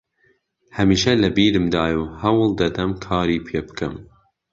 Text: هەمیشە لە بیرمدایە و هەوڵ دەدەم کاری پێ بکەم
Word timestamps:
هەمیشە 0.77 1.13
لە 1.23 1.29
بیرمدایە 1.35 1.97
و 1.99 2.11
هەوڵ 2.21 2.49
دەدەم 2.61 2.91
کاری 3.05 3.43
پێ 3.47 3.59
بکەم 3.67 3.95